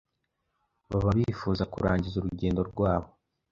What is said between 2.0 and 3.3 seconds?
urugendo rwabo